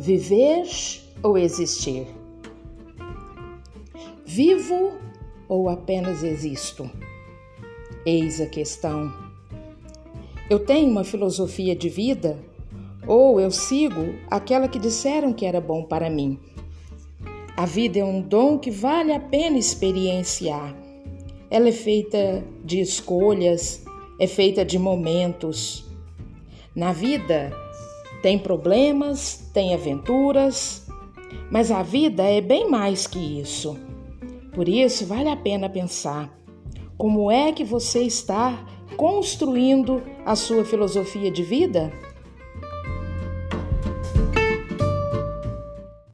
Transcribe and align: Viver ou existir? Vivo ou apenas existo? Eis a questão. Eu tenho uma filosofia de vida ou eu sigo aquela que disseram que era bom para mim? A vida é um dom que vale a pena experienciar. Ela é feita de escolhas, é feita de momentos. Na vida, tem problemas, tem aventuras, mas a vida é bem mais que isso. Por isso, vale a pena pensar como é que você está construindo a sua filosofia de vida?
Viver 0.00 0.64
ou 1.24 1.36
existir? 1.36 2.06
Vivo 4.24 4.92
ou 5.48 5.68
apenas 5.68 6.22
existo? 6.22 6.88
Eis 8.06 8.40
a 8.40 8.46
questão. 8.46 9.12
Eu 10.48 10.60
tenho 10.60 10.88
uma 10.88 11.02
filosofia 11.02 11.74
de 11.74 11.88
vida 11.88 12.38
ou 13.08 13.40
eu 13.40 13.50
sigo 13.50 14.14
aquela 14.30 14.68
que 14.68 14.78
disseram 14.78 15.32
que 15.32 15.44
era 15.44 15.60
bom 15.60 15.82
para 15.82 16.08
mim? 16.08 16.38
A 17.56 17.66
vida 17.66 17.98
é 17.98 18.04
um 18.04 18.20
dom 18.20 18.56
que 18.56 18.70
vale 18.70 19.12
a 19.12 19.18
pena 19.18 19.58
experienciar. 19.58 20.76
Ela 21.50 21.70
é 21.70 21.72
feita 21.72 22.44
de 22.64 22.78
escolhas, 22.78 23.84
é 24.20 24.28
feita 24.28 24.64
de 24.64 24.78
momentos. 24.78 25.84
Na 26.72 26.92
vida, 26.92 27.50
tem 28.22 28.38
problemas, 28.38 29.48
tem 29.52 29.74
aventuras, 29.74 30.86
mas 31.50 31.70
a 31.70 31.82
vida 31.82 32.22
é 32.22 32.40
bem 32.40 32.68
mais 32.68 33.06
que 33.06 33.40
isso. 33.40 33.78
Por 34.52 34.68
isso, 34.68 35.06
vale 35.06 35.28
a 35.28 35.36
pena 35.36 35.68
pensar 35.68 36.36
como 36.98 37.30
é 37.30 37.52
que 37.52 37.62
você 37.62 38.02
está 38.02 38.66
construindo 38.96 40.02
a 40.26 40.34
sua 40.34 40.64
filosofia 40.64 41.30
de 41.30 41.44
vida? 41.44 41.92